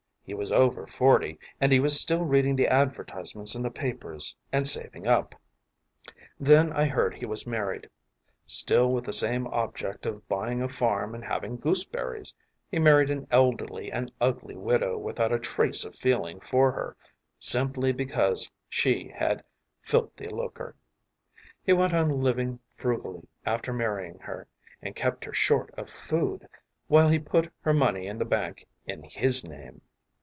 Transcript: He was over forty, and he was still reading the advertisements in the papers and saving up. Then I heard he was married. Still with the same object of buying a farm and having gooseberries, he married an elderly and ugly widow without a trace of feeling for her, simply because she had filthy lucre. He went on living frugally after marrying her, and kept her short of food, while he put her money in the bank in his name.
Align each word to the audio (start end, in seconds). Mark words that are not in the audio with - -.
He 0.23 0.35
was 0.35 0.51
over 0.51 0.87
forty, 0.87 1.37
and 1.59 1.73
he 1.73 1.81
was 1.81 1.99
still 1.99 2.23
reading 2.23 2.55
the 2.55 2.67
advertisements 2.69 3.53
in 3.53 3.63
the 3.63 3.71
papers 3.71 4.33
and 4.49 4.65
saving 4.65 5.05
up. 5.05 5.35
Then 6.39 6.71
I 6.71 6.85
heard 6.85 7.15
he 7.15 7.25
was 7.25 7.45
married. 7.45 7.89
Still 8.45 8.93
with 8.93 9.03
the 9.03 9.11
same 9.13 9.45
object 9.47 10.05
of 10.05 10.25
buying 10.29 10.61
a 10.61 10.69
farm 10.69 11.13
and 11.15 11.25
having 11.25 11.57
gooseberries, 11.57 12.33
he 12.69 12.79
married 12.79 13.09
an 13.09 13.27
elderly 13.29 13.91
and 13.91 14.09
ugly 14.21 14.55
widow 14.55 14.97
without 14.97 15.33
a 15.33 15.39
trace 15.39 15.83
of 15.83 15.97
feeling 15.97 16.39
for 16.39 16.71
her, 16.71 16.95
simply 17.37 17.91
because 17.91 18.49
she 18.69 19.09
had 19.13 19.43
filthy 19.81 20.29
lucre. 20.29 20.77
He 21.65 21.73
went 21.73 21.93
on 21.93 22.21
living 22.21 22.59
frugally 22.77 23.27
after 23.45 23.73
marrying 23.73 24.19
her, 24.19 24.47
and 24.81 24.95
kept 24.95 25.25
her 25.25 25.33
short 25.33 25.73
of 25.77 25.89
food, 25.89 26.47
while 26.87 27.09
he 27.09 27.19
put 27.19 27.51
her 27.61 27.73
money 27.73 28.07
in 28.07 28.17
the 28.17 28.23
bank 28.23 28.65
in 28.85 29.03
his 29.03 29.43
name. 29.43 29.81